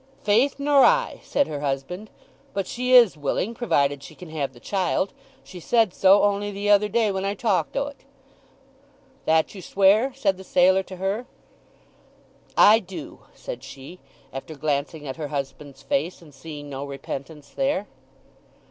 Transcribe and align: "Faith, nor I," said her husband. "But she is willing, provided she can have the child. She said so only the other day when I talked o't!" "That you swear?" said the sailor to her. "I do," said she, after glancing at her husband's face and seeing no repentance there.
"Faith, 0.23 0.55
nor 0.57 0.83
I," 0.83 1.19
said 1.21 1.45
her 1.47 1.59
husband. 1.59 2.09
"But 2.55 2.65
she 2.65 2.91
is 2.91 3.15
willing, 3.15 3.53
provided 3.53 4.01
she 4.01 4.15
can 4.15 4.29
have 4.31 4.51
the 4.51 4.59
child. 4.59 5.13
She 5.43 5.59
said 5.59 5.93
so 5.93 6.23
only 6.23 6.49
the 6.49 6.71
other 6.71 6.89
day 6.89 7.11
when 7.11 7.23
I 7.23 7.35
talked 7.35 7.77
o't!" 7.77 7.97
"That 9.25 9.53
you 9.53 9.61
swear?" 9.61 10.11
said 10.15 10.37
the 10.37 10.43
sailor 10.43 10.81
to 10.81 10.95
her. 10.95 11.27
"I 12.57 12.79
do," 12.79 13.19
said 13.35 13.63
she, 13.63 13.99
after 14.33 14.55
glancing 14.55 15.05
at 15.07 15.17
her 15.17 15.27
husband's 15.27 15.83
face 15.83 16.19
and 16.19 16.33
seeing 16.33 16.67
no 16.67 16.83
repentance 16.83 17.49
there. 17.49 17.85